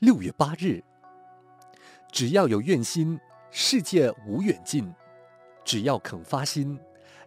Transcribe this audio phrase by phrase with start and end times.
[0.00, 0.84] 六月八日，
[2.12, 3.18] 只要有愿心，
[3.50, 4.92] 世界无远近；
[5.64, 6.78] 只要肯发心，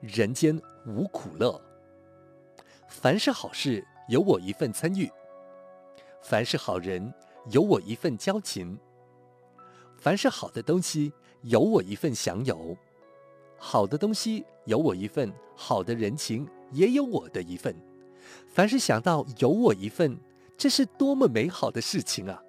[0.02, 1.60] 人间无苦乐。
[2.88, 5.08] 凡是好事，有我一份参与；
[6.22, 7.12] 凡是好人，
[7.50, 8.78] 有我一份交情；
[9.98, 11.12] 凡是好的东西，
[11.42, 12.78] 有我一份享有。
[13.58, 17.76] 好的东西有我一份，好的人情也有我的一份。
[18.48, 20.20] 凡是想到有我一份，
[20.56, 22.44] 这是多么美好的事情啊！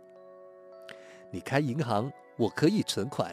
[1.30, 3.30] 你开银行，我可以存款；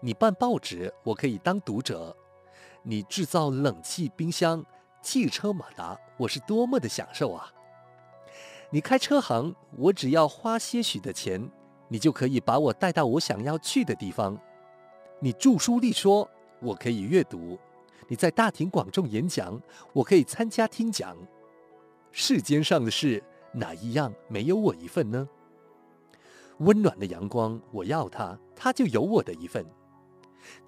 [0.00, 2.14] 你办报纸，我可以当读者；
[2.82, 4.64] 你制造冷气、冰箱、
[5.02, 7.52] 汽车、马达，我是多么的享受啊！
[8.70, 11.50] 你开车行，我只要花些许的钱，
[11.88, 14.36] 你就可以把我带到我想要去的地方；
[15.20, 16.28] 你著书立说。
[16.60, 17.56] 我可以阅读，
[18.08, 21.16] 你在大庭广众演讲，我可以参加听讲。
[22.10, 25.28] 世间上的事，哪一样没有我一份呢？
[26.58, 29.64] 温暖的阳光，我要它，它就有我的一份；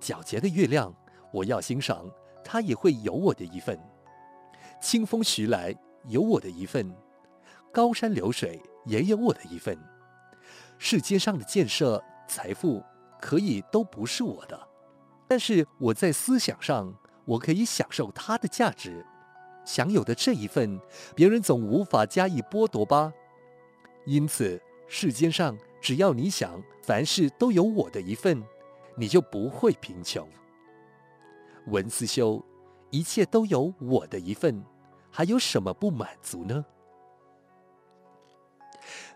[0.00, 0.94] 皎洁的月亮，
[1.32, 2.08] 我要欣赏，
[2.44, 3.76] 它也会有我的一份；
[4.80, 5.74] 清风徐来，
[6.06, 6.92] 有我的一份；
[7.72, 9.76] 高山流水，也有我的一份。
[10.78, 12.82] 世界上的建设、财富，
[13.20, 14.68] 可以都不是我的。
[15.28, 19.04] 但是我在思想上，我可以享受它的价值，
[19.64, 20.80] 享有的这一份，
[21.14, 23.12] 别人总无法加以剥夺吧。
[24.06, 28.42] 因此，世间上只要你想，凡事都有我的一份，
[28.96, 30.28] 你就不会贫穷。
[31.66, 32.44] 文思修，
[32.90, 34.62] 一切都有我的一份，
[35.10, 36.64] 还有什么不满足呢？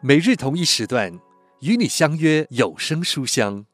[0.00, 1.20] 每日同一时段，
[1.60, 3.66] 与你相约有声书香。